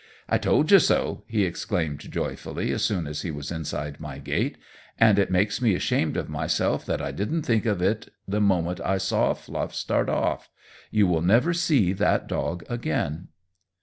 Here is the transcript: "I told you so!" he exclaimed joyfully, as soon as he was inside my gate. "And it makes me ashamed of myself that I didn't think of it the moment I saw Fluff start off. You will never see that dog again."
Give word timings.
"I 0.27 0.39
told 0.39 0.71
you 0.71 0.79
so!" 0.79 1.25
he 1.27 1.45
exclaimed 1.45 1.99
joyfully, 1.99 2.71
as 2.71 2.81
soon 2.83 3.05
as 3.05 3.21
he 3.21 3.29
was 3.29 3.51
inside 3.51 3.99
my 3.99 4.17
gate. 4.17 4.57
"And 4.99 5.19
it 5.19 5.29
makes 5.29 5.61
me 5.61 5.75
ashamed 5.75 6.17
of 6.17 6.27
myself 6.27 6.83
that 6.87 7.03
I 7.03 7.11
didn't 7.11 7.43
think 7.43 7.67
of 7.67 7.83
it 7.83 8.09
the 8.27 8.41
moment 8.41 8.81
I 8.83 8.97
saw 8.97 9.35
Fluff 9.35 9.75
start 9.75 10.09
off. 10.09 10.49
You 10.89 11.05
will 11.05 11.21
never 11.21 11.53
see 11.53 11.93
that 11.93 12.25
dog 12.27 12.63
again." 12.67 13.27